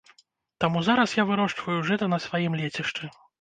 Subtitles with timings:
[0.63, 3.13] Таму зараз я вырошчваю жыта на сваім лецішчы.